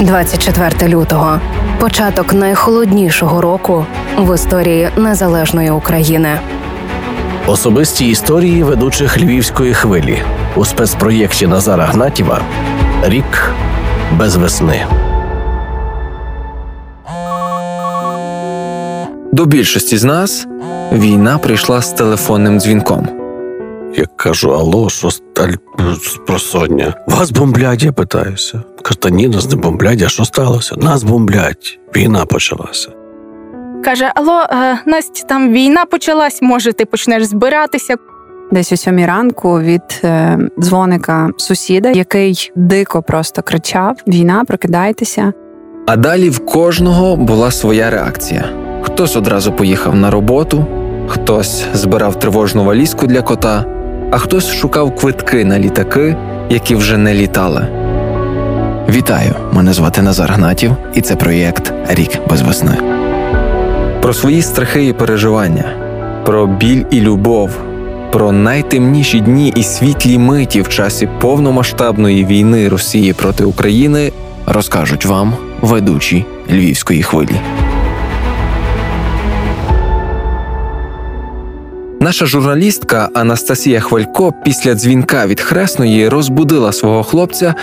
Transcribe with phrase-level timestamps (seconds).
[0.00, 1.40] 24 лютого
[1.80, 3.86] початок найхолоднішого року
[4.18, 6.38] в історії незалежної України.
[7.46, 10.22] Особисті історії ведучих львівської хвилі
[10.56, 12.40] у спецпроєкті Назара Гнатіва
[13.04, 13.52] Рік
[14.18, 14.86] без весни.
[19.32, 20.46] До більшості з нас
[20.92, 23.08] війна прийшла з телефонним дзвінком.
[23.96, 25.52] Я кажу, алло, що сталь
[26.26, 26.94] просоння?
[27.06, 28.62] Вас бомблять, я питаюся.
[28.90, 30.74] Кажу, та ні, нас не бомблять, а що сталося?
[30.78, 31.78] Нас бомблять.
[31.96, 32.88] Війна почалася.
[33.84, 37.94] Каже: Алло, е, Настя, там війна почалась, може, ти почнеш збиратися.
[38.52, 45.32] Десь о сьомій ранку від е, дзвоника сусіда, який дико просто кричав: Війна, прокидайтеся.
[45.86, 48.44] А далі в кожного була своя реакція.
[48.82, 50.66] Хтось одразу поїхав на роботу,
[51.08, 53.64] хтось збирав тривожну валізку для кота,
[54.10, 56.16] а хтось шукав квитки на літаки,
[56.48, 57.79] які вже не літали.
[58.90, 59.34] Вітаю!
[59.52, 62.76] Мене звати Назар Гнатів, і це проєкт Рік без весни.
[64.02, 65.64] Про свої страхи і переживання,
[66.26, 67.50] про біль і любов,
[68.12, 74.12] про найтемніші дні і світлі миті в часі повномасштабної війни Росії проти України
[74.46, 77.40] розкажуть вам ведучі львівської хвилі.
[82.02, 87.54] Наша журналістка Анастасія Хвалько після дзвінка від хресної розбудила свого хлопця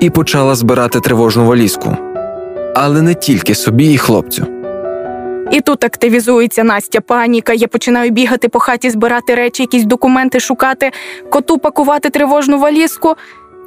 [0.00, 1.96] і почала збирати тривожну валізку.
[2.74, 4.46] Але не тільки собі і хлопцю.
[5.50, 7.52] І тут активізується Настя, паніка.
[7.52, 10.90] Я починаю бігати по хаті, збирати речі, якісь документи шукати,
[11.30, 13.14] коту пакувати тривожну валізку.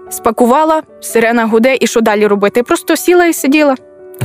[0.09, 2.63] Спакувала, сирена гуде, і що далі робити?
[2.63, 3.75] Просто сіла і сиділа.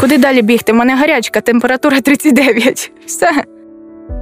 [0.01, 0.73] Куди далі бігти?
[0.73, 2.93] У мене гарячка, температура 39.
[3.07, 3.45] Все.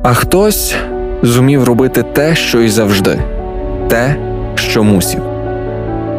[0.03, 0.75] А хтось
[1.23, 3.23] зумів робити те, що й завжди,
[3.89, 4.17] те,
[4.55, 5.21] що мусів.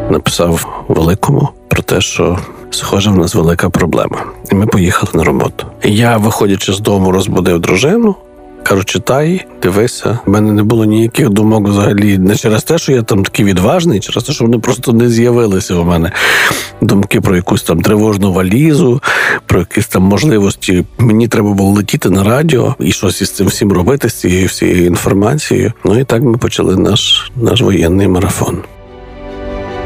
[0.10, 2.38] Написав великому про те, що
[2.72, 4.18] схоже, в нас велика проблема.
[4.52, 5.66] І ми поїхали на роботу.
[5.84, 8.16] Я, виходячи з дому, розбудив дружину.
[8.64, 10.20] Кажу, читай, дивися.
[10.26, 14.00] У мене не було ніяких думок взагалі не через те, що я там такий відважний,
[14.00, 16.12] через те, що вони просто не з'явилися у мене.
[16.82, 19.02] Думки про якусь там тривожну валізу,
[19.52, 20.86] про якісь там можливості.
[20.98, 24.86] Мені треба було летіти на радіо і щось із цим всім робити, з цією всією
[24.86, 25.74] інформацією.
[25.86, 28.58] Ну і так ми почали наш, наш воєнний марафон.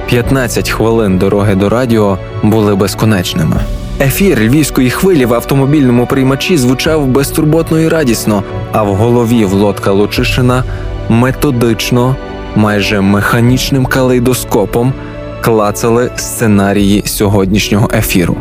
[0.07, 3.55] 15 хвилин дороги до радіо були безконечними.
[4.01, 10.63] Ефір львівської хвилі в автомобільному приймачі звучав безтурботно і радісно, а в голові Влодка Лучишина
[11.09, 12.15] методично,
[12.55, 14.93] майже механічним калейдоскопом
[15.41, 18.37] клацали сценарії сьогоднішнього ефіру.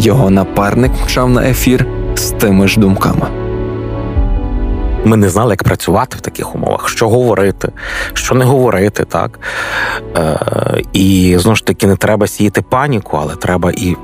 [0.00, 3.26] Його напарник мчав на ефір з тими ж думками.
[5.04, 7.72] Ми не знали, як працювати в таких умовах, що говорити,
[8.12, 9.38] що не говорити, так
[10.16, 13.96] Е, і знову ж таки не треба сіяти паніку, але треба і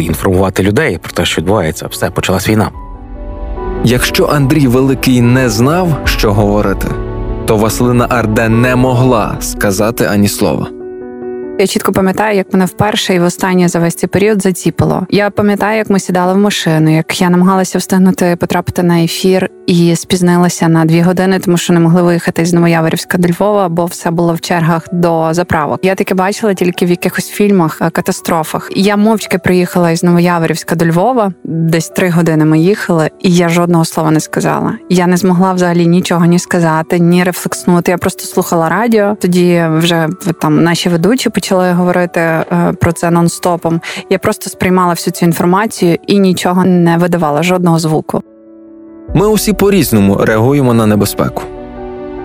[0.00, 1.86] інформувати людей про те, що відбувається.
[1.86, 2.70] Все почалась війна.
[3.84, 6.88] Якщо Андрій Великий не знав, що говорити,
[7.46, 10.66] то Василина Арде не могла сказати ані слова.
[11.58, 15.06] Я чітко пам'ятаю, як мене вперше і востаннє за весь цей період заціпило.
[15.10, 19.96] Я пам'ятаю, як ми сідали в машину, як я намагалася встигнути потрапити на ефір і
[19.96, 24.10] спізнилася на дві години, тому що не могли виїхати з Новояворівська до Львова, бо все
[24.10, 25.80] було в чергах до заправок.
[25.82, 28.70] Я таке бачила тільки в якихось фільмах, е, катастрофах.
[28.76, 31.32] Я мовчки приїхала із Новояворівська до Львова.
[31.44, 34.72] Десь три години ми їхали, і я жодного слова не сказала.
[34.88, 37.90] Я не змогла взагалі нічого ні сказати, ні рефлекснути.
[37.90, 39.16] Я просто слухала радіо.
[39.20, 40.08] Тоді вже
[40.40, 42.44] там наші ведучі почали говорити е,
[42.80, 43.80] про це нон-стопом.
[44.10, 48.22] Я просто сприймала всю цю інформацію і нічого не видавала, жодного звуку.
[49.14, 51.42] Ми усі по-різному реагуємо на небезпеку.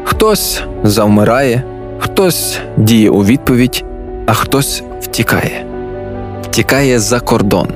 [0.03, 1.63] Хтось завмирає,
[1.99, 3.85] хтось діє у відповідь,
[4.25, 5.65] а хтось втікає,
[6.41, 7.67] втікає за кордон,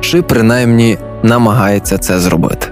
[0.00, 2.68] чи принаймні намагається це зробити.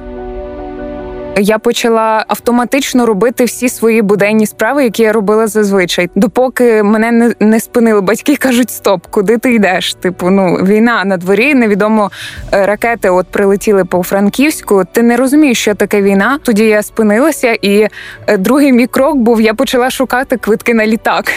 [1.36, 7.34] Я почала автоматично робити всі свої буденні справи, які я робила зазвичай, допоки мене не,
[7.40, 8.00] не спинили.
[8.00, 9.94] Батьки кажуть: стоп, куди ти йдеш?
[9.94, 12.10] Типу, ну війна на дворі, невідомо
[12.52, 14.84] е, ракети от прилетіли по Франківську.
[14.92, 16.38] Ти не розумієш, що таке війна.
[16.42, 17.88] Тоді я спинилася, і
[18.26, 21.32] е, другий мій крок був: я почала шукати квитки на літак.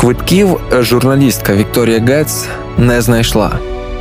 [0.00, 2.48] Квитків журналістка Вікторія Гец
[2.78, 3.52] не знайшла.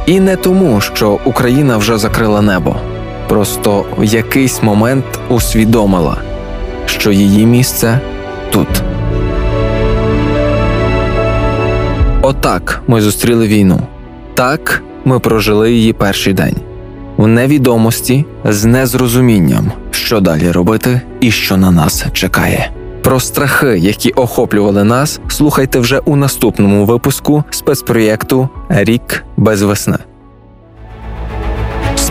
[0.06, 2.76] І не тому, що Україна вже закрила небо.
[3.30, 6.18] Просто в якийсь момент усвідомила,
[6.86, 8.00] що її місце
[8.52, 8.68] тут.
[12.22, 13.80] Отак ми зустріли війну.
[14.34, 16.56] Так ми прожили її перший день
[17.18, 22.72] в невідомості з незрозумінням, що далі робити і що на нас чекає.
[23.02, 29.98] Про страхи, які охоплювали нас, слухайте вже у наступному випуску спецпроєкту Рік без весни.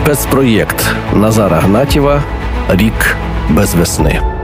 [0.03, 2.23] Спецпроєкт Назара Гнатіва
[2.69, 3.15] Рік
[3.49, 4.38] без весни.